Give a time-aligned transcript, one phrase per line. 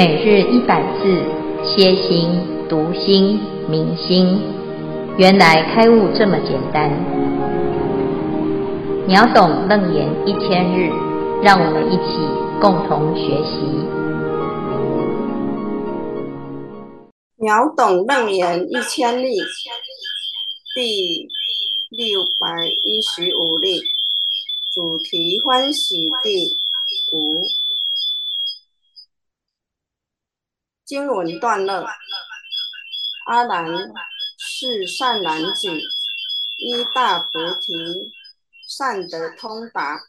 [0.00, 1.22] 每日一百字，
[1.62, 2.30] 歇心、
[2.70, 4.40] 读心、明心，
[5.18, 6.88] 原来开悟这么简单。
[9.06, 10.88] 秒懂楞严一千日，
[11.42, 12.16] 让我们一起
[12.62, 13.60] 共同学习。
[17.36, 19.36] 秒懂楞严一千例，
[20.74, 21.28] 第
[21.90, 23.82] 六百一十五例，
[24.72, 26.56] 主题欢喜地
[27.12, 27.44] 五。
[30.90, 31.88] 经文段落：
[33.26, 33.64] 阿难，
[34.36, 35.68] 是善男子，
[36.58, 37.28] 依大菩
[37.60, 38.12] 提，
[38.66, 40.00] 善得通达，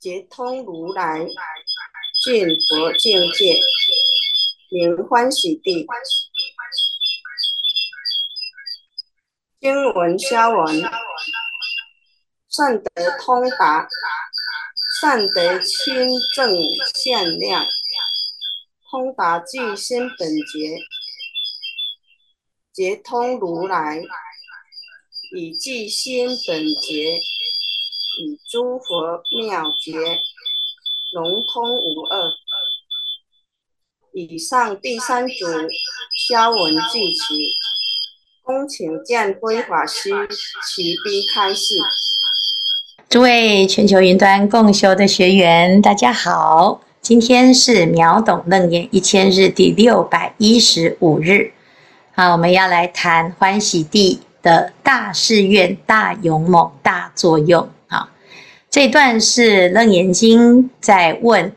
[0.00, 1.26] 觉通如来
[2.22, 3.58] 净佛境界，
[4.70, 5.84] 名欢喜地。
[9.60, 10.80] 经文消文：
[12.48, 13.88] 善得通达，
[15.02, 16.46] 善得清净
[16.94, 17.66] 限量。
[18.94, 20.78] 通达具心本觉，
[22.72, 24.00] 觉通如来，
[25.36, 27.16] 以具心本觉，
[28.22, 30.20] 与诸佛妙觉，
[31.12, 32.30] 融通无二。
[34.12, 35.44] 以上第三组
[36.28, 37.56] 消文句起，
[38.42, 40.10] 恭请见辉法师
[40.68, 41.74] 齐悲开示。
[43.08, 46.80] 诸位全球云端共修的学员，大家好。
[47.04, 51.52] 今天是秒懂楞严一千日第六百一十五日，
[52.14, 57.68] 好，我们要来谈欢喜地的大誓愿、大勇猛、大作用。
[57.88, 58.08] 啊，
[58.70, 61.52] 这段是楞严经在问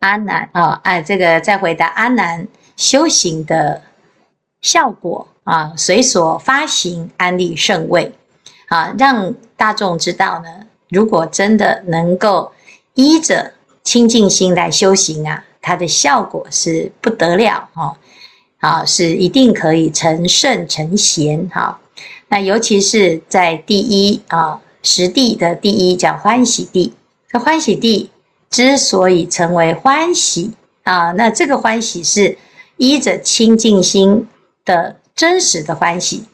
[0.00, 3.80] 阿难啊，哎，这个在回答阿难修行的
[4.60, 8.12] 效果啊，随所发行安立圣位
[8.66, 12.50] 啊，让大众知道呢，如果真的能够
[12.94, 13.52] 依着。
[13.88, 17.96] 清净心来修行啊，它的效果是不得了哦，
[18.58, 21.80] 啊，是一定可以成圣成贤哈。
[22.28, 26.92] 那尤其是在第一啊十地的第一叫欢喜地，
[27.30, 28.10] 这欢喜地
[28.50, 32.36] 之所以成为欢喜啊，那这个欢喜是
[32.76, 34.28] 依着清净心
[34.66, 36.24] 的真实的欢喜，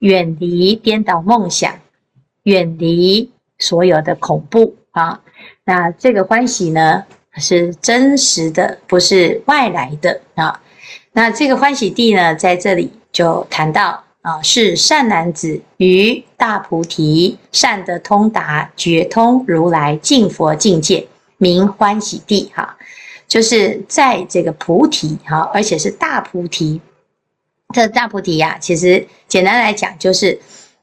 [0.00, 1.72] 远离颠倒梦想，
[2.42, 5.22] 远离所有的恐怖啊。
[5.70, 7.04] 那这个欢喜呢，
[7.36, 10.60] 是真实的，不是外来的啊。
[11.12, 22.76] 那这个欢喜地呢，在这里就谈到啊，是善男子于大菩提，善得通达，觉通如来净佛境界，名欢喜地哈。
[23.28, 26.80] 就是在这个菩提哈，而且是大菩提。
[27.72, 30.36] 这大菩提呀，其实简单来讲，就是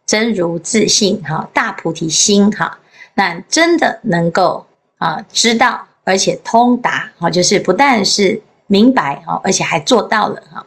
[0.06, 2.80] 真如自性哈，大菩提心哈。
[3.16, 4.66] 那真的能够。
[4.98, 10.66] 啊，知道而且通达，啊，就是不但是明白，啊，而且还做到了，哈。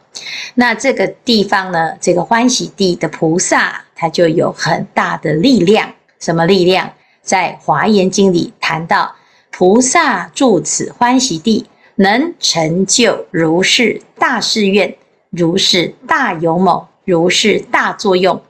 [0.55, 5.93] 那这个地方呢，这个欢喜地的菩萨，他就有很大的力量。
[6.19, 6.91] 什么力量？
[7.21, 9.15] 在《华严经》里谈到，
[9.51, 14.95] 菩萨住此欢喜地，能成就如是大誓愿，
[15.29, 18.41] 如是大勇猛，如是大作用。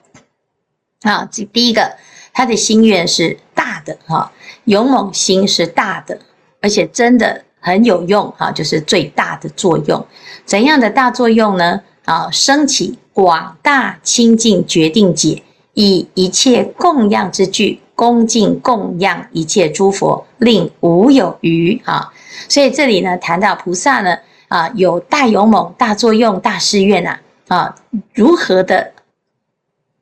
[1.02, 1.98] 啊，这第一个，
[2.34, 3.38] 他的心愿是
[3.86, 4.32] 的，哈。
[4.66, 6.20] 勇猛心是大的，
[6.62, 10.06] 而且真的很有用哈，就是最大的作用。
[10.46, 11.82] 怎样的大作用呢？
[12.06, 15.44] 啊，升起广大清净决定解，
[15.74, 22.12] 以一切供养之具，恭敬供养一切诸佛，令无有余啊。
[22.50, 24.18] 所以这里呢，谈到菩萨呢，
[24.48, 27.76] 啊，有大勇猛、大作用、大誓愿呐，啊，
[28.14, 28.94] 如何的，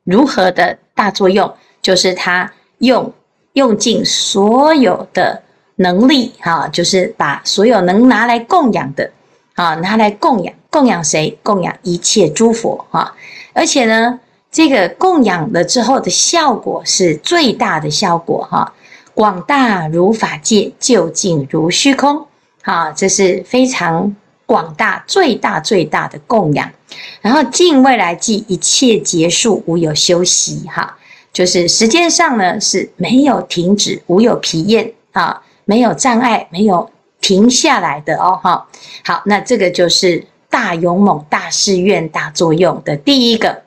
[0.03, 3.13] 如何的大作用，就是他用。
[3.59, 5.43] 用尽所有的
[5.75, 9.11] 能力，哈，就是把所有能拿来供养的，
[9.53, 11.37] 啊，拿来供养，供养谁？
[11.43, 13.13] 供养一切诸佛，哈。
[13.53, 14.17] 而且呢，
[14.49, 18.73] 这个供养了之后的效果是最大的效果，哈。
[19.13, 22.25] 广大如法界，究竟如虚空，
[22.63, 26.71] 啊，这是非常广大、最大、最大的供养。
[27.21, 30.95] 然后尽未来际，一切结束，无有休息，哈。
[31.31, 36.89] 就是时间上呢是没有停止，无有疲厌啊，没有障碍，没有
[37.21, 38.67] 停下来的哦，哈。
[39.05, 43.61] 好，那这个就是大勇猛、大誓愿、大作用的第一个。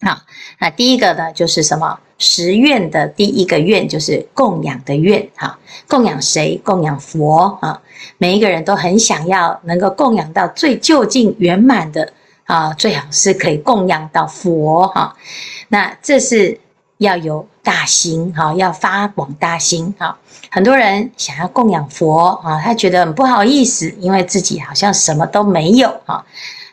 [0.00, 0.18] 好，
[0.60, 1.98] 那第一个呢就是什么？
[2.18, 5.58] 十愿的第一个愿就是供养的愿，哈。
[5.88, 6.60] 供养谁？
[6.62, 7.80] 供养佛啊。
[8.18, 12.12] 每一个人都很想要能够供养到最究竟圆满的
[12.44, 15.16] 啊，最好是可以供养到佛哈。
[15.68, 16.60] 那这是。
[16.98, 20.16] 要有大心哈，要发广大心哈。
[20.50, 26.24] 很多人想要供养佛啊，他觉得很不好意思，因为自己好像什么都没有哈。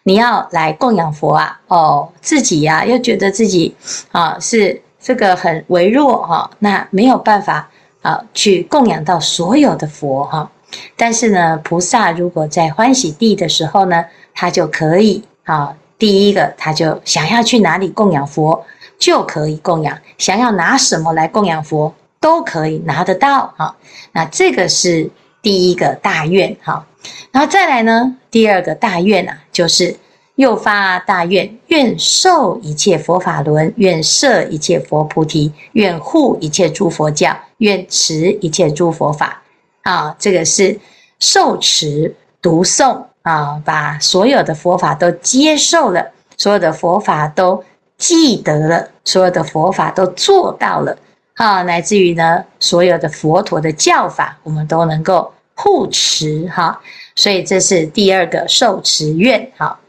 [0.03, 3.75] 你要来供养佛啊，哦，自己呀又觉得自己
[4.11, 7.69] 啊是这个很微弱哈，那没有办法
[8.01, 10.49] 啊去供养到所有的佛哈。
[10.95, 18.65] 但是呢，菩萨如果在欢喜地的时候呢，他就可以啊，第一个他就想要去哪里供养佛。
[19.03, 23.75] 就可以供养，想要拿什么来供养佛，都可以拿得到哈。
[24.13, 25.11] 那这个是
[25.41, 26.87] 第一个大愿哈。
[27.33, 29.93] 然后再来呢，第二个大愿啊，就是
[30.35, 39.41] 又发大愿，愿受一切佛法轮，愿摄一切佛菩提，愿护一切诸佛教，愿持一切诸佛法
[39.81, 40.15] 啊。
[40.17, 40.79] 这个是
[41.19, 47.61] 受持读诵啊，把所有的佛法都接受了，所有的佛法都。
[47.97, 50.97] 记得了，所有的佛法都做到了，
[51.35, 56.81] 啊，乃至于呢，所有的佛陀的教法，我们都能够护持，哈，
[57.15, 59.79] 所以这是第二个受持愿，好，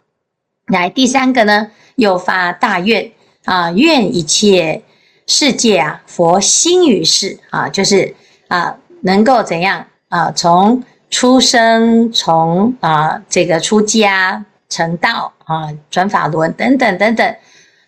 [0.67, 3.11] 来第三个呢，又发大愿
[3.47, 4.83] 啊，愿一切
[5.27, 8.15] 世界啊，佛兴于世啊，就是
[8.49, 17.35] 啊，能够怎样啊，从出生，从啊这个出家成道啊，转法轮等等等等。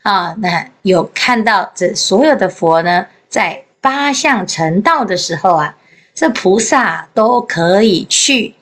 [0.06, 5.76] 啊，那有看到这所有的佛呢，在八相成道的时候啊，
[6.14, 8.54] 这菩萨都可以去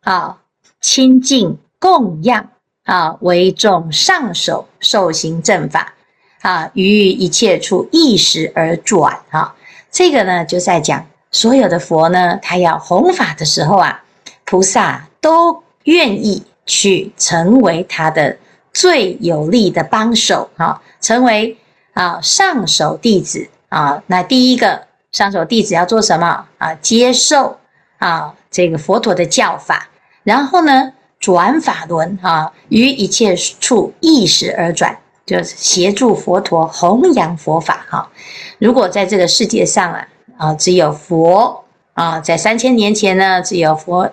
[0.00, 0.38] 啊
[0.80, 2.48] 亲近供养
[2.84, 5.92] 啊，为众上首受行正法
[6.40, 9.54] 啊，于一切处一时而转啊。
[9.90, 14.02] 这个呢，就在讲所有的佛呢，他要弘法的时候啊，
[14.46, 18.38] 菩萨都愿意去成为他的。
[18.72, 21.56] 最有力的帮手啊，成为
[21.92, 24.02] 啊上首弟子啊。
[24.06, 26.74] 那第一个上首弟子要做什么啊？
[26.76, 27.58] 接受
[27.98, 29.88] 啊这个佛陀的教法，
[30.24, 34.96] 然后呢转法轮啊，于一切处意识而转，
[35.26, 38.10] 就是协助佛陀弘扬佛法哈。
[38.58, 40.08] 如果在这个世界上啊
[40.38, 44.10] 啊只有佛啊，在三千年前呢只有佛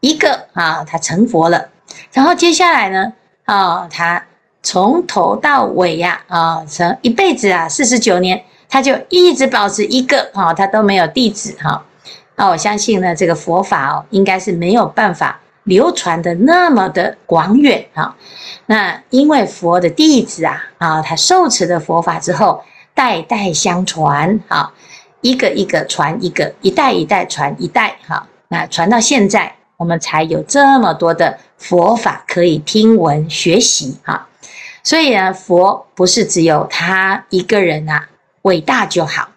[0.00, 1.68] 一个啊，他成佛了，
[2.12, 3.12] 然后接下来呢？
[3.52, 4.24] 啊、他
[4.62, 11.82] 从头到尾呀，啊，成一辈子啊，四十九年，他就一直保持一个，啊、他都没有弟子，哈、哦。
[12.36, 18.14] 那我相信呢，这个佛法哦，应该是没有办法流传的那么的广远，哈、哦。
[18.66, 22.62] 那因为佛的弟子啊，啊，他受持的佛法之后，
[22.94, 24.70] 代代相传，哈、哦，
[25.22, 28.22] 一个一个传一个，一代一代传一代，哈、哦。
[28.46, 29.56] 那传到现在。
[29.80, 34.28] 我们才有这么多的佛法可以听闻学习哈，
[34.82, 38.06] 所以呢，佛不是只有他一个人啊
[38.42, 39.30] 伟大就好，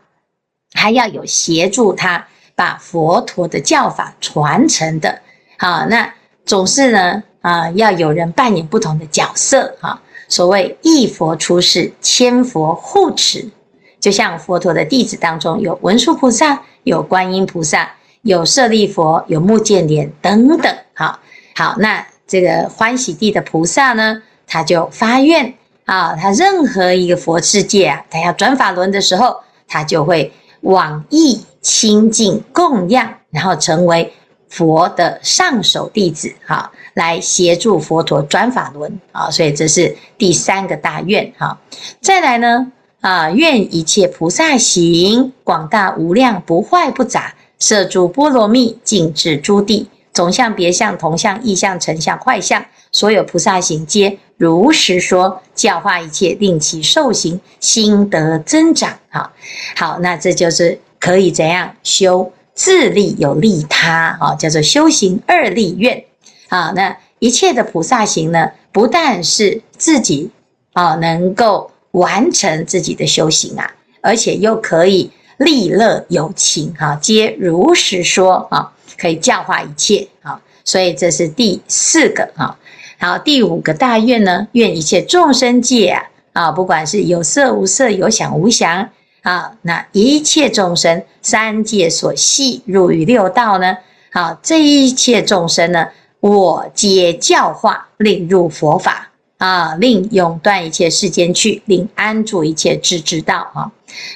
[0.74, 5.22] 还要有协助他把佛陀的教法传承的。
[5.58, 6.14] 好，那
[6.46, 10.02] 总是呢啊，要有人扮演不同的角色哈。
[10.28, 13.50] 所谓一佛出世，千佛护持，
[13.98, 17.90] 就像佛陀的弟子当中有文殊菩萨，有观音菩萨。
[18.24, 21.20] 有舍利佛，有目犍连等等，好，
[21.56, 25.54] 好，那这个欢喜地的菩萨呢，他就发愿
[25.84, 29.36] 啊，他任何一个佛世界啊，他要转法轮的时候，
[29.68, 34.14] 他就会往诣亲近供养，然后成为
[34.48, 41.60] 佛的上首弟子，哈，来协助佛陀转法轮啊，所以这是第三个大愿，哈，
[42.00, 47.34] 再来呢，啊，愿一切菩萨行广大无量，不坏不杂。
[47.64, 59.00] 摄诸波罗蜜，尽至诸地，总相、别相、同相、异相、成相、坏相，所有菩萨行皆如实说，教化一切，令其受行，心得增长。
[59.10, 59.32] 好，
[59.78, 66.04] 好，那这就是可以怎样修自利有利他啊，叫做修行二利愿。
[66.50, 70.30] 啊，那一切的菩萨行呢，不但是自己
[70.74, 75.10] 啊能够完成自己的修行啊，而且又可以。
[75.38, 82.58] 利乐有情，哈，皆如实说，哈，可以教化一切，哈，所以这是第四个，哈，
[83.00, 88.90] 好，第五个大愿呢，愿一切众生界啊，啊，不管是有色无色，有想无想，
[89.22, 93.78] 啊，那一切众生，三界所系入于六道呢，
[94.12, 95.88] 好，这一切众生呢，
[96.20, 99.10] 我皆教化，令入佛法。
[99.44, 103.70] 啊，令永断一切世间趣，令安住一切智之道啊。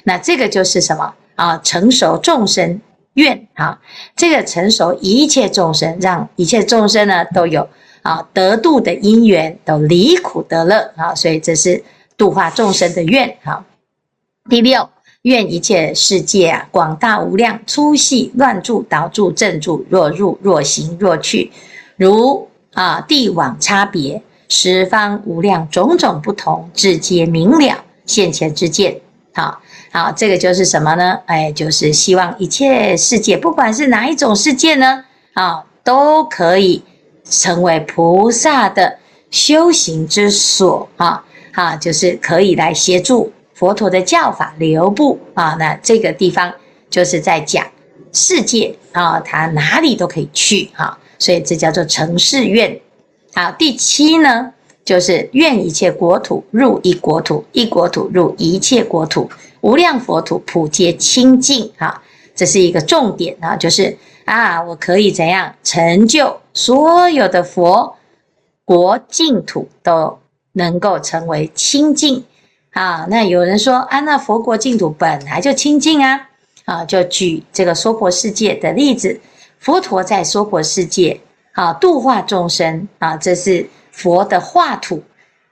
[0.05, 1.57] 那这个就是什么啊？
[1.57, 2.79] 成熟众生
[3.15, 3.77] 愿啊，
[4.15, 7.67] 这个成熟一切众生，让一切众生呢都有
[8.03, 11.13] 啊得度的因缘，都离苦得乐啊。
[11.13, 11.84] 所以这是
[12.15, 13.65] 度化众生的愿啊。
[14.50, 14.89] 第六
[15.24, 21.51] 愿一切世界啊，广大无量，粗细乱住、导住、正住，若入若行若去，
[21.98, 29.00] 如啊地网差别，十方无量种种不同，智皆明了现前之见。
[29.34, 29.62] 好，
[29.92, 31.20] 好，这个就是什么呢？
[31.25, 36.82] 哎，就是希望一切世界，不管是哪一种世界呢，啊，都可以
[37.24, 38.98] 成为菩萨的
[39.30, 43.32] 修行之所啊，啊，就是可以来协助。
[43.54, 46.54] 佛陀的教法留步啊，那这个地方
[46.89, 47.66] 就是在讲
[48.13, 52.80] 世界啊，他哪里都可以去哈，所以这叫做成世愿。
[53.38, 54.51] 好，第七呢，
[54.84, 59.29] 就是愿一切国土入一国土，一国土入一切国土，
[59.62, 62.01] 无量佛土普皆清净哈，
[62.34, 67.96] 这是一个重点啊，就是啊，我可以怎样成就所有的佛
[68.65, 70.17] 国净土都
[70.53, 72.25] 能够成为清净。
[72.72, 76.27] 啊，那有人说啊，那佛国净土本来就清净啊，
[76.65, 79.22] 啊，就举这个娑婆世界的例子，
[79.60, 81.22] 佛陀在娑婆世界
[81.58, 85.04] 啊度化众生啊，这是佛的化土。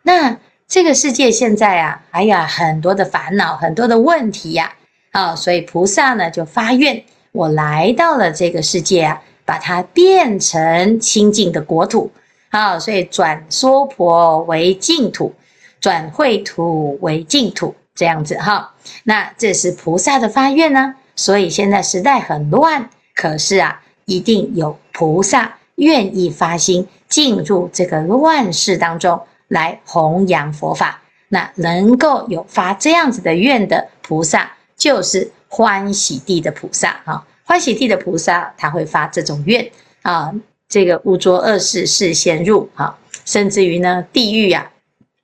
[0.03, 4.71] 那这个世界现在啊，哎呀很多的烦恼，很多的问题呀，
[5.11, 12.11] 啊，所以菩萨呢就发愿，我来到了这个世界啊，把它变成清净的国土，
[12.49, 15.33] 啊，所以转娑婆为净土。
[15.81, 20.95] 转秽土为净土，这样子哈，那这是菩萨的发愿呢。
[21.15, 31.01] 所以现在时代很乱，可是啊，一定有菩萨愿意发心进入这个乱世当中来弘扬佛法。
[31.29, 37.25] 那能够有发这样子的愿的菩萨，就是欢喜地的菩萨啊。
[37.43, 39.69] 欢喜地的菩萨他会发这种愿
[40.03, 40.33] 啊，
[40.69, 44.71] 这个无着恶世事先入啊，甚至于呢地狱呀。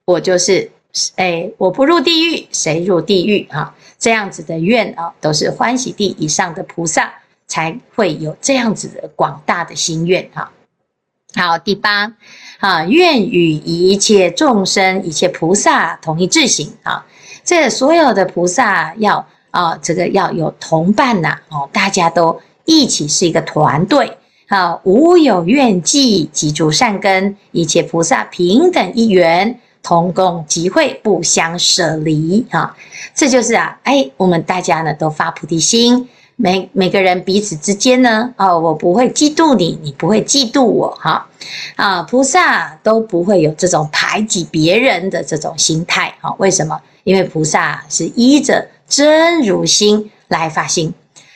[0.05, 0.69] 我就是，
[1.15, 3.47] 哎，我不入地狱，谁入地狱？
[3.51, 7.13] 啊，这样子的愿啊，都是欢喜地以上的菩萨
[7.51, 10.29] 才会有这样子的广大的心愿。
[10.33, 10.49] 哈，
[11.35, 12.13] 好，第八
[12.59, 16.71] 啊，愿与一切众生、一切菩萨同一志行。
[16.83, 17.05] 啊，
[17.43, 24.17] 这所有的菩萨要啊，这个要有同伴呐，哦，大家都一起是一个团队。
[24.47, 29.59] 啊，无有怨嫉，积诸善根，一切菩萨平等一缘。
[29.83, 32.77] 同共集会，不相舍离啊！
[33.15, 41.27] 这就是啊，哎，我们大家呢都发菩提心，每每个人彼此之间呢，哦，我不会嫉妒你，你不会嫉妒我，哈
[41.75, 42.01] 啊！
[42.03, 46.33] 菩萨都不会有这种排挤别人的这种心态，哈？
[46.39, 46.79] 为什么？
[47.03, 50.93] 因为菩萨是依着真如心来发心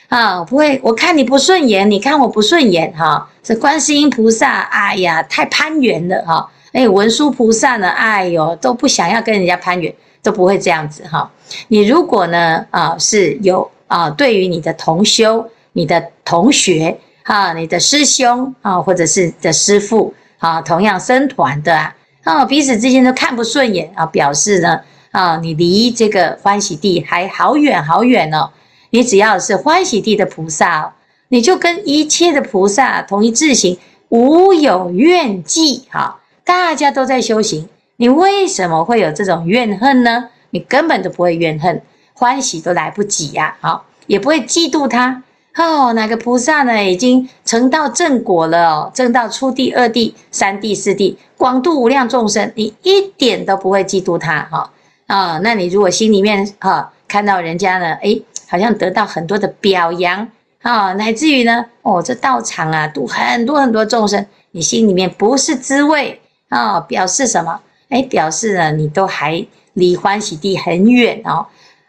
[0.08, 3.28] 啊，不会，我看你不顺眼，你看我不顺眼，哈？
[3.42, 6.50] 这观世音菩萨，哎呀，太攀缘了，哈！
[6.72, 7.88] 哎，文殊菩萨呢？
[7.88, 11.30] 哎呦，都不想要跟人家攀缘，都不会这样子哈。
[11.68, 21.92] 你如果呢，啊，是有啊，对于你的同修、你的同学哈，你的师兄啊，或者是的师父啊，同样生团的
[22.24, 28.50] 啊，彼此之间都看不顺眼啊，表示呢，啊，你离这个欢喜地还好远好远哦。
[28.90, 30.94] 你只要是欢喜地的菩萨，
[31.28, 33.78] 你就跟一切的菩萨同一志行，
[34.08, 36.20] 无有怨嫉哈。
[36.44, 40.30] 大家都在修行，你为什么会有这种怨恨呢？
[40.50, 41.82] 你根本都不会怨恨，
[42.18, 43.54] 欢喜都来不及呀！
[43.60, 45.22] 好，也不会嫉妒他
[45.54, 45.92] 哦。
[45.92, 46.82] 哪个菩萨呢？
[46.82, 54.70] 已经成道正果了哦，正到初地、二地、三地、四地，广度无量众生，你一点都不会嫉妒他哈
[55.06, 55.38] 啊！
[55.42, 60.26] 那你如果心里面哈看到人家呢，诶，好像得到很多的表扬
[60.62, 66.20] 啊，乃至于呢，哦，这道场啊，度很多很多众生，你心里面不是滋味。
[66.48, 67.60] 啊、哦，表示什么？
[67.88, 71.44] 哎，表示呢，你都还离欢喜地很远哦。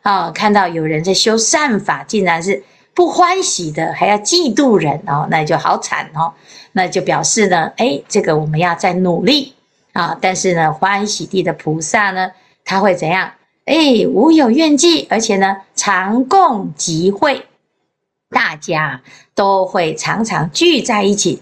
[0.07, 6.33] 啊、哦，看到有人在修善法，竟然是不欢喜的，还要嫉妒人哦，那就好惨哦。
[6.71, 9.53] 那就表示呢，哎，这个我们要再努力
[9.91, 12.31] 啊、但是呢，欢喜地的菩萨呢，
[12.63, 13.33] 他会怎样？
[13.65, 17.45] 哎，无有怨嫉，而且呢，常共集会，
[18.29, 19.01] 大家
[19.35, 21.41] 都会常常聚在一起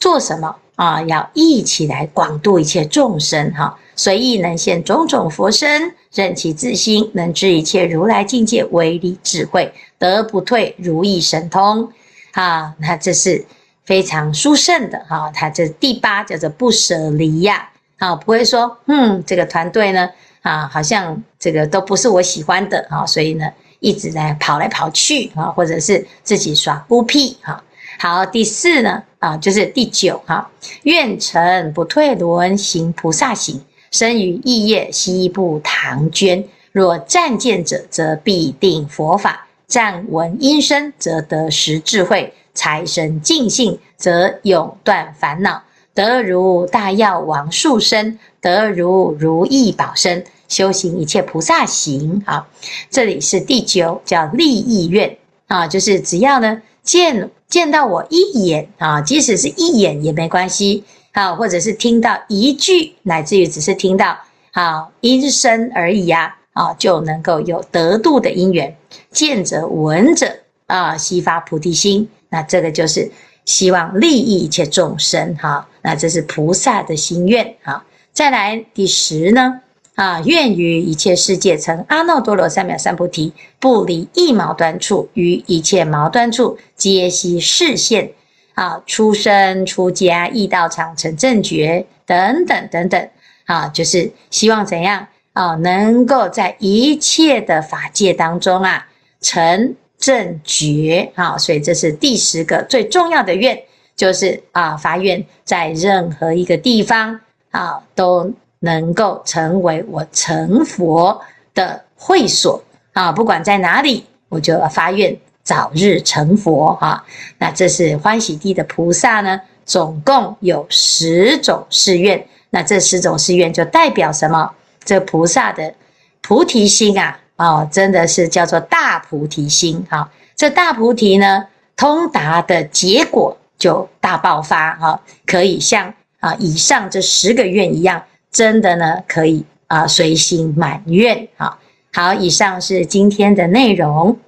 [0.00, 0.56] 做什么？
[0.78, 11.90] 啊，要一起来广度一切众生哈，随意能现种种佛身，任其自心，能知一切如来境界唯理智慧，得不退如意神通。
[12.30, 13.44] 啊，那这是
[13.84, 15.28] 非常殊胜的哈。
[15.34, 20.08] 他这第八叫做不舍离呀，啊，不会说，嗯，这个团队呢，
[20.42, 27.60] 啊，好像这个都不是我喜欢的啊，所以呢，一直在跑来跑去啊，或者是自己耍孤僻哈。
[28.00, 30.48] 好，第四呢，啊，就是第九哈，
[30.84, 39.32] 愿成不退轮，行菩萨行，生于异业，悉不唐捐，若暂见者，则必定佛法；
[39.66, 45.64] 暂闻音声，则得实智慧；财生尽性，则永断烦恼。
[45.92, 50.24] 得如大药王树身，得如如意宝身。
[50.46, 52.22] 修行一切菩萨行。
[52.24, 52.46] 啊，
[52.88, 64.16] 这里是第九，叫立意愿啊，就是只要呢见见到我一眼啊，即使是一眼也没关系啊，或者是听到一句，乃至于只是听到
[64.52, 68.74] 啊音声而已啊，啊就能够有得度的因缘。
[69.10, 70.34] 见者闻者
[70.66, 73.12] 啊，悉发菩提心，那这个就是
[73.44, 77.84] 希望利益一切众生哈、那这是菩萨的心愿啊。
[78.14, 79.60] 再来第十呢？
[79.98, 88.12] 啊，愿于一切世界成阿耨多罗三藐三菩提，不离一毛端处，于一切毛端处皆悉示现。
[88.54, 93.08] 啊，出生出家易道场成正觉等等等等。
[93.46, 98.86] 啊，就是希望怎样啊，能够在一切的法界当中啊
[99.20, 101.10] 成正觉。
[101.16, 103.60] 啊，所以这是第十个最重要的愿，
[103.96, 107.18] 就是啊发愿在任何一个地方
[107.50, 108.32] 啊都。
[108.60, 111.20] 能够成为我成佛
[111.54, 112.62] 的会所
[112.92, 113.12] 啊！
[113.12, 117.04] 不管在哪里，我就要发愿早日成佛啊！
[117.38, 122.26] 那这是欢喜地的菩萨呢，总共有十种誓愿。
[122.50, 124.50] 那这十种誓愿就代表什么？
[124.84, 125.74] 这菩萨的
[126.22, 130.10] 菩提心啊，哦，真的是叫做大菩提心啊！
[130.34, 131.46] 这大菩提呢，
[131.76, 138.02] 通达的结果就大爆发哈，可以像啊以上这十个愿一样。
[138.30, 141.60] 真的呢，可以啊，随心满愿啊。
[141.92, 144.20] 好，以上是今天的内容。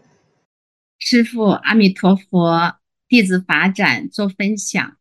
[0.99, 2.77] 师父，阿弥陀佛，
[3.09, 4.97] 弟子法展做分享。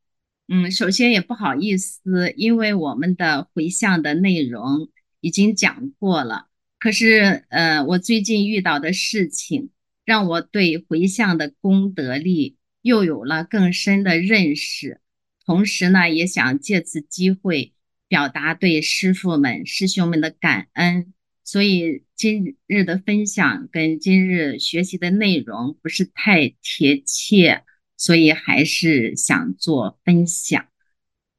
[0.47, 4.89] 嗯，首先也不好意思，因为我们的回向的内容
[5.21, 6.47] 已经讲过了。
[6.79, 9.69] 可是，呃，我最近遇到的事情，
[10.05, 15.01] 让我对回向的功德力又有了更深的认识。
[15.45, 17.73] 同时呢，也想借此机会。
[18.09, 21.13] 表达对师傅们、师兄们的感恩，
[21.45, 27.61] 所以今日的分享跟今日学习的内容不是太贴切，
[27.95, 30.65] 所以还是想做分享。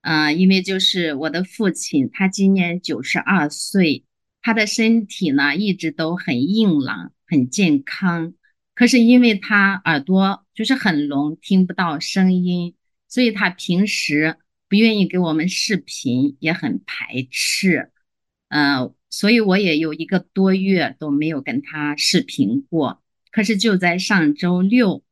[0.03, 4.05] 呃，因为就是我的父亲，他今年九十二岁，
[4.41, 8.33] 他的身体呢一直都很硬朗、很健康，
[8.77, 12.77] 可是因为他耳朵就是很聋，听不到声音，
[13.09, 14.37] 所以他平时。
[14.71, 17.91] 不愿意给我们视频，也很排斥，
[18.51, 23.03] 嗯、呃，所以我也有一个多月都没有跟他视频过。
[23.33, 25.03] 可是就在上周六，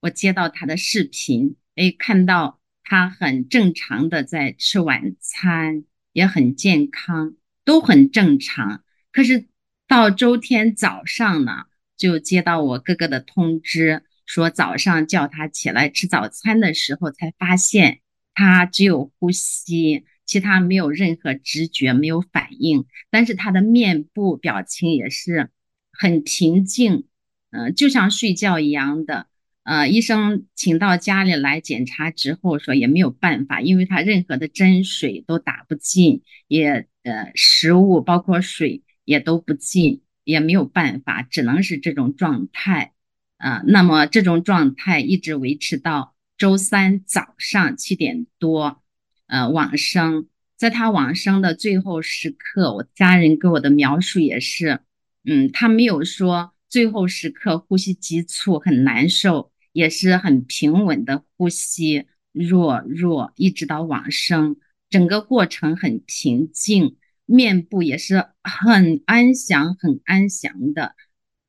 [0.00, 8.84] 我接到他的视频，哎，看到他很正常的在吃晚餐，也很健康，都很正常。
[9.12, 9.48] 可是
[9.86, 11.64] 到周天早上呢，
[11.98, 18.00] 就接到我哥哥的通知，说早上叫他起来吃早餐的时候，才发现。
[18.34, 22.84] 他只有呼吸，其他没有任何知觉，没有反应。
[23.10, 25.50] 但是他的面部表情也是
[25.92, 27.06] 很平静，
[27.50, 29.28] 嗯、呃，就像睡觉一样的。
[29.62, 42.92] 呃，医生请到家里来检查之后说也没有办法，因为他任何的针水都打不进，也呃食物包括水也都不进，也没有办法，只能是这种状态。
[43.38, 46.13] 呃，那么这种状态一直维持到。
[46.36, 48.82] 周三早上七点多，
[49.26, 54.80] 呃，往生，在他往生的最后时刻，我家人给我的描述也是，
[55.24, 64.56] 嗯，他没有说最后时刻呼吸急促很难受，也是很平稳的呼吸，弱弱一直到往生，
[64.90, 70.96] 整个过程很平静，面部也是很安详很安详的。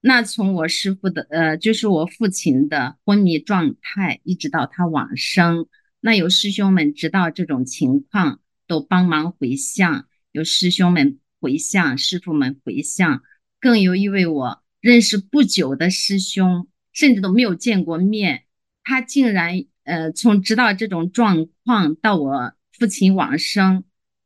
[0.07, 5.65] 那从我师父的，呃，就是我父亲的昏迷状态，一直到他往生，
[5.99, 13.23] 那有师兄们知道这种情况，都帮忙回向，有师兄们回向，师傅们回向，
[13.59, 18.43] 更有一位我认识不久的师兄，甚至都没有见过面，
[18.83, 23.83] 他竟然，呃，从知道这种状况到我父亲往生。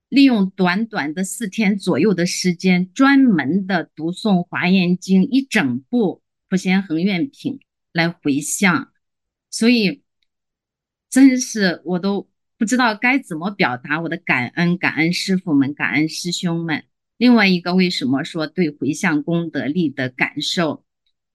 [0.10, 6.16] 利用短短的四天左右的时间，专门的读诵《华严经》一整部
[6.50, 7.54] 《普贤恒愿品》
[7.94, 8.92] 来回向，
[9.52, 10.02] 所以
[11.12, 16.86] 真是我都不知道该怎么表达我的感恩，感恩师傅们，感恩师兄们。
[17.18, 20.84] 另外一个，为什么说对回向功德力的感受？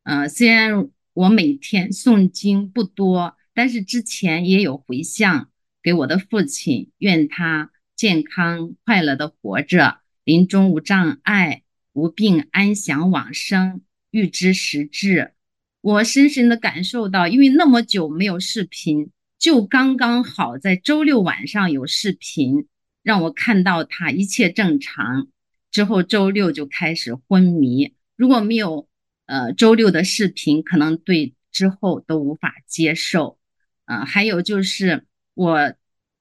[0.03, 7.71] 呃，虽然我每天诵经不多，但是之前也有回向给我的父亲，愿他。
[7.97, 15.33] 健康快乐的活着，临终无障碍，无病安详往生，预知时至。
[15.81, 22.67] 我深深的感受到，因为那么久没有视频，就刚刚好在周六晚上有视频，
[23.03, 25.29] 让我看到他一切正常。
[25.71, 28.89] 之后周六就开始昏迷，如果没有
[29.27, 33.39] 呃周六的视频，可能对之后都无法接受。
[33.85, 35.05] 呃，还有就是
[35.35, 35.75] 我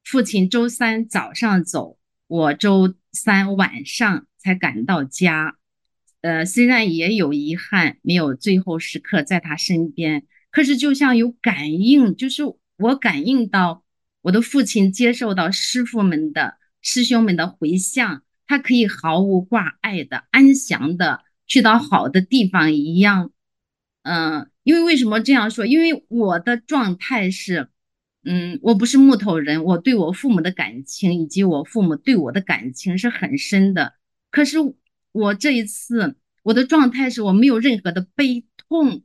[0.04, 5.58] 父亲周三早上走，我周三晚上才赶到家。
[6.22, 12.44] 呃，虽然也有遗憾，没有最后时刻在他身边，可是就像有感应，就是
[12.78, 13.84] 我感应到
[14.22, 23.32] 我的父亲接受到师傅们的师兄们的回向，他可以毫无挂碍的安详的去到好的地方一样，
[24.04, 25.66] 嗯、因为为什么这样说？
[25.66, 27.70] 因为我的状态是，
[28.26, 33.94] 嗯，我不是木头人，我对我父母的感情以及我父母对我的感情是很深的。
[34.32, 34.58] 可是
[35.12, 39.04] 我这一次我的状态是我没有任何的悲痛，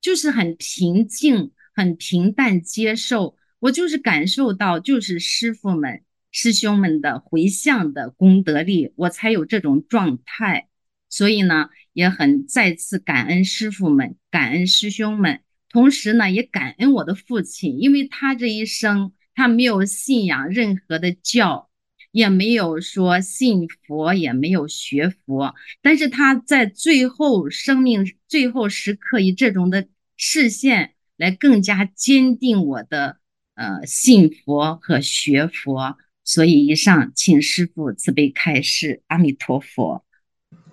[0.00, 3.36] 就是很平静、很平淡接受。
[3.58, 10.68] 我就是感受到，就是师傅们、师兄们的回向的功德力，我才有这种状态。
[11.08, 11.70] 所以呢。
[11.92, 21.68] 也很再次感恩师傅们，感恩师兄们，同时呢，也感恩我的父亲，因为他这一生他没有信仰任何的教，
[22.10, 33.18] 也没有说信佛，也没有学佛，但是他在最后生命最后时刻以这种的视线来更加坚定我的
[33.54, 35.96] 呃信佛和学佛。
[36.22, 40.04] 所以以上，请师父慈悲开示，阿弥陀佛。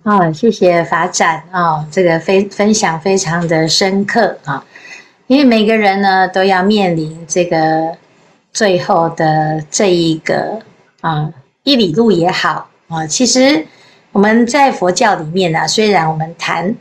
[0.04, 4.64] 哦，谢谢法展哦，这个非分享非常的深刻啊，
[5.28, 7.94] 因为每个人呢都要面临这个
[8.50, 10.58] 最后的这一个
[11.02, 11.30] 啊
[11.64, 13.66] 一里路也好啊，其实
[14.10, 16.74] 我们在佛教里面呢，虽然我们谈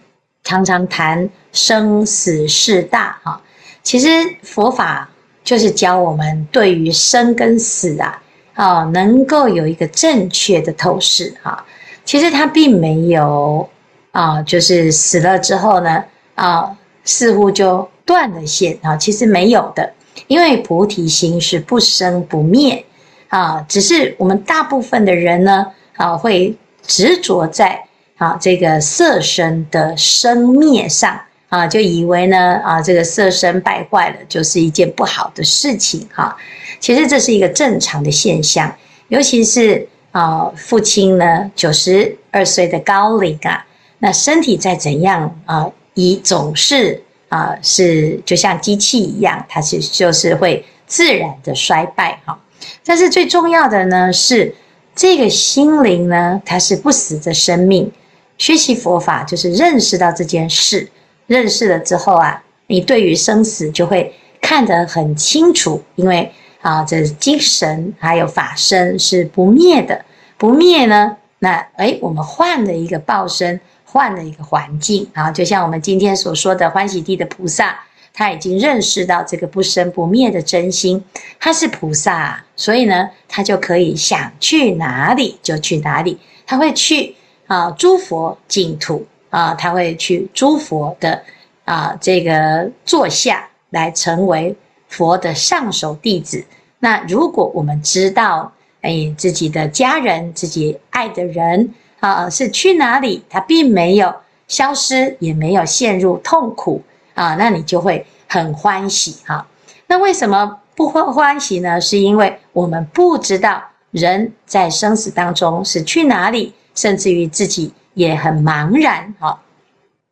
[0.46, 3.42] 常常谈生死事大啊，
[3.84, 4.08] 其实
[4.44, 5.10] 佛法
[5.44, 8.22] 就是教我们对于生跟死啊，
[8.54, 11.66] 啊能够有一个正确的透视啊。
[12.06, 13.68] 其实他并没有
[14.12, 16.02] 啊，就是死了之后呢，
[16.36, 18.98] 啊，似乎就断了线啊。
[18.98, 19.94] 其实没有的，
[20.26, 22.84] 因为菩提心是不生不灭
[23.28, 23.64] 啊。
[23.70, 25.68] 只是我们大部分的人呢，
[25.98, 27.80] 啊，会执着在
[28.18, 36.36] 啊这个色身的生灭上啊，就以为呢啊这个色身败坏了就是一件不好的事情哈。
[36.80, 38.74] 其实这是一个正常的现象，
[39.10, 39.88] 尤其是。
[40.12, 43.64] 啊，父亲呢，九十二岁的高龄啊，
[44.00, 52.40] 那身体再怎样啊，已总是啊，是就像机器一样，它是就是会自然的衰败哈。
[52.84, 54.56] 但是最重要的呢，是
[54.96, 57.92] 这个心灵呢，它是不死的生命。
[58.38, 60.90] 学习佛法就是认识到这件事，
[61.26, 70.06] 认识了之后啊，你对于生死就会看得很清楚，因为啊，这精神还有法身是不灭的。
[70.38, 71.18] 不灭呢？
[71.40, 77.80] 那诶，我们换了一个报身，换了一个环境啊，就像我们今天所说的欢喜地的菩萨，
[78.14, 81.02] 他已经认识到这个不生不灭的真心，
[81.40, 87.16] 他是菩萨，所以呢，他就可以想去哪里就去哪里，他会去
[87.48, 91.24] 啊诸佛净土啊，他会去诸佛的
[91.64, 94.54] 啊这个座下来成为
[94.90, 96.44] 佛的上首弟子。
[96.80, 103.24] 那如果我们知道，哎，自己的家人，自己爱的人啊，是去哪里？
[103.30, 104.14] 他并没有
[104.48, 106.82] 消失，也没有陷入痛苦
[107.14, 109.48] 啊，那你就会很欢喜哈、
[109.88, 111.82] 那为什么不欢欢喜呢？
[111.82, 119.42] 是因为我们不知道人在生死当中是去哪里，甚至于自己也很茫然哈、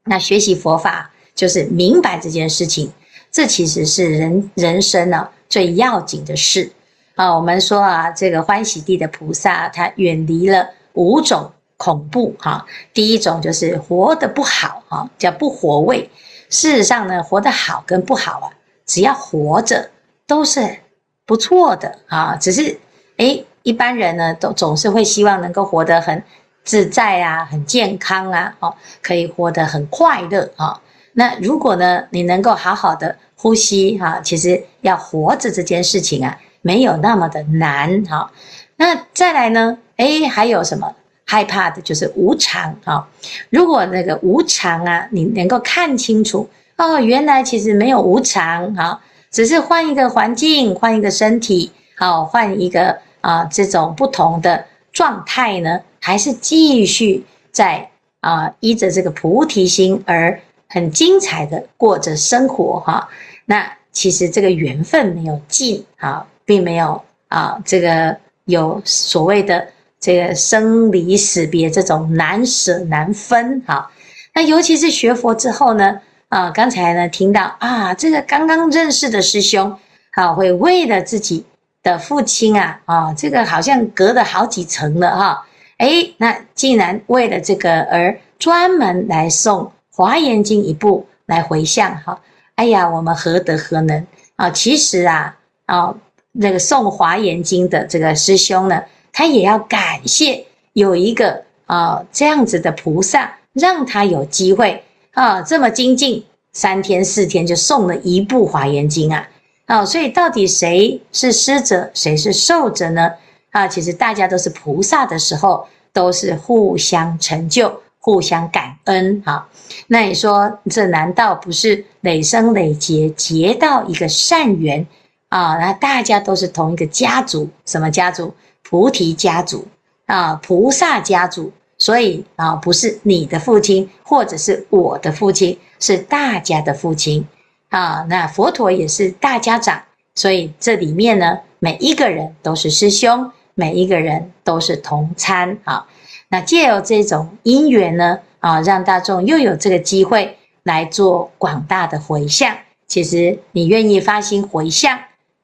[0.06, 2.91] 那学习佛法就是明白这件事情，
[3.32, 6.71] 这其实是人人生呢最要紧的事。
[7.15, 11.52] 啊，我们说啊，这个欢喜地的菩萨，他远离了五种
[11.86, 12.65] 恐怖哈。
[12.95, 16.10] 第一种就是活得不好哈，叫不活位。
[16.50, 18.50] 事实上呢，活得好跟不好啊，
[18.88, 19.91] 只要活着
[20.26, 20.80] 都是
[21.28, 22.36] 不错的啊。
[22.36, 22.80] 只是
[23.17, 26.24] 诶，一般人呢，都总是会希望能够活得很
[26.63, 30.82] 自在啊，很健康啊，哦，可以活得很快乐啊。
[31.13, 36.39] 那如果呢，你能够好好的呼吸哈，其实要活着这件事情啊。
[36.62, 38.32] 没有那么的难哈，
[38.78, 39.78] 那再来呢？
[39.98, 41.81] 诶，还有什么害怕的？
[41.81, 43.07] 就是无常啊。
[43.49, 48.99] 如果那个无常啊，你能够看清楚哦，原来其实没有无常啊，
[49.31, 57.89] 只是换一个环境，换一个身体，好，换一个啊这种不同的状态呢，还是继续在
[58.21, 63.07] 啊，依着这个菩提心而很精彩的过着生活哈。
[63.45, 69.65] 那其实这个缘分没有尽啊，并没有啊，这个有所谓的
[70.06, 73.89] 这个生离死别这种难舍难分哈。
[74.36, 79.76] 那尤其是学佛之后呢，啊，刚才呢听到啊，这个刚刚认识的师兄，
[80.12, 81.44] 啊，会为了自己
[81.82, 92.22] 的父亲啊，啊，这个好像隔了好几层了哈，哎，那竟然为了这个而专门来送《华严经》一部来回向哈，
[92.54, 94.52] 哎呀，我们何德何能啊？
[94.52, 95.96] 其实啊，啊，
[96.34, 98.84] 那个送《华严经》的这个师兄呢，
[99.15, 103.38] 他也要感谢有一个啊这样子的菩萨。
[103.56, 109.30] 让他有机会啊，这么精进，三天四天就诵了一部华严经啊，
[109.65, 113.13] 啊，所以到底谁是施者，谁是受者呢？
[113.51, 119.47] 啊，其实大家都是菩萨的时候，都是互相成就、互相感恩啊。
[119.88, 124.86] 那你说，这难道不是累生累劫结到一个善缘
[125.30, 125.56] 啊？
[125.56, 128.34] 那大家都是同一个家族，什么家族？
[128.67, 129.67] 菩提家族
[130.08, 131.51] 啊，菩萨家族。
[131.78, 137.28] 所以啊，不是你的父亲，或者是我的父亲，是大家的父亲
[137.67, 138.06] 啊。
[138.08, 139.84] 那佛陀也是大家长，
[140.15, 145.86] 所以这里面呢，每一个人都是师兄，每一个人都是同参啊。
[146.30, 152.56] 那借由这种因缘呢，啊，让大众又有这个机会来做广大的回向。
[152.88, 154.97] 其实你愿意发心回向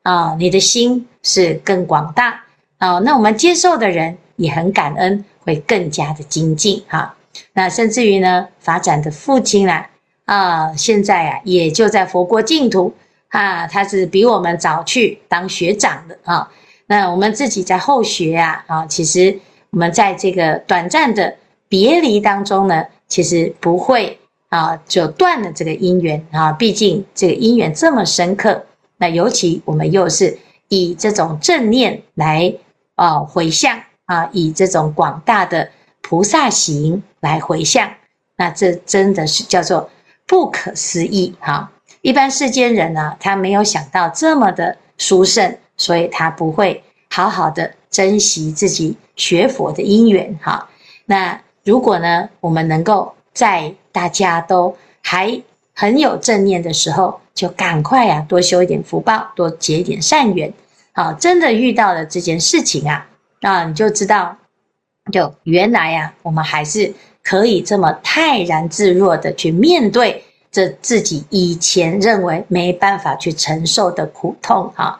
[0.03, 2.41] 啊，你的心是更广大
[2.81, 2.99] 啊。
[2.99, 5.23] 那我们接受的人也很感恩。
[5.43, 7.15] 会更加的精进哈，
[7.53, 9.89] 那甚至于呢，法展的父亲啊，
[10.25, 12.93] 啊，现在啊，也就在佛国净土
[13.29, 16.47] 啊，他是比我们早去当学长的啊。
[16.85, 19.39] 那我们自己在后学啊，啊，其实
[19.71, 21.35] 我们在这个短暂的
[21.67, 26.51] 别离当中呢，其实不会啊，就断了这个因缘啊。
[26.51, 28.63] 毕竟这个因缘这么深刻，
[28.97, 32.53] 那尤其我们又是以这种正念来
[33.03, 33.81] 啊回向。
[34.05, 35.69] 啊，以这种广大的
[36.01, 37.89] 菩萨行来回向，
[38.35, 39.89] 那这真的是叫做
[40.27, 41.71] 不可思议哈！
[42.01, 50.67] 一般世间人呢，他没有想到这么的殊胜，所以他不会好好的珍惜自己学佛的因缘哈。
[51.05, 55.41] 那如果呢，我们能够在大家都还
[55.73, 60.51] 很有正念的时候，就赶快啊，多修一点福报，多结一点善缘，
[60.93, 63.07] 好，真的遇到了这件事情啊。
[63.39, 64.37] 那你就知道，
[65.11, 74.99] 就原来呀、啊，我们还是可以这么泰然自若的去面对这自己以前认为没办法去承受的苦痛啊。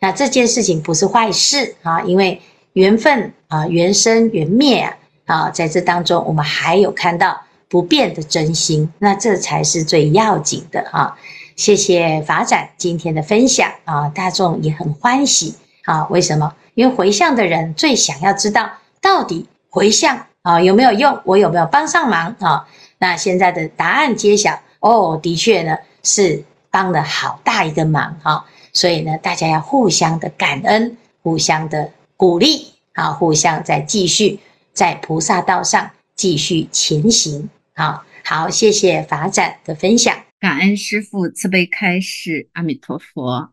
[0.00, 2.40] 那这件事情不是坏事啊，因为
[2.72, 11.16] 缘分啊，缘生缘灭啊，啊，在这当中我们还有看到不变的真心，那这才是最要紧的啊。
[11.56, 16.06] 谢谢法展今天的分享啊，大众也很欢喜啊。
[16.08, 16.54] 为什么？
[16.74, 21.20] 因为回向的人最想要知道，到底回向啊有没有用？
[21.24, 22.66] 我有没有帮上忙啊？
[22.98, 28.44] 那现在的答案揭晓哦，的确呢是帮了好大一个忙哈。
[28.72, 34.40] 所以呢，大家要互相的感恩，互相的鼓励啊，互相再继续
[34.72, 37.50] 在菩萨道上继续前行。
[37.74, 43.48] 啊，好，谢谢法展的分享，感恩师父慈悲开示，阿弥陀佛。